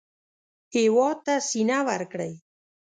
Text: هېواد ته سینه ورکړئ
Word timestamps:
هېواد 0.75 1.17
ته 1.25 1.33
سینه 1.49 1.77
ورکړئ 1.89 2.31